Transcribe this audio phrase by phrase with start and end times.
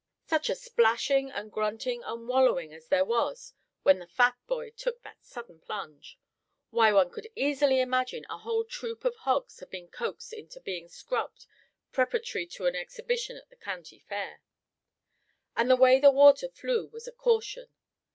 [0.25, 3.53] Such a splashing and grunting and wallowing as there was
[3.83, 6.17] when the fat boy took that sudden plunge;
[6.71, 10.59] why, one could easily imagine a whole troop of hogs had been coaxed in to
[10.59, 11.45] being scrubbed,
[11.91, 14.41] preparatory to an exhibition at the county fair.
[15.55, 17.69] And the way the water flew was a caution.